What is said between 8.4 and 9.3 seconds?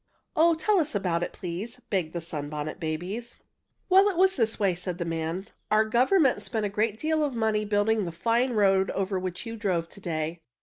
road over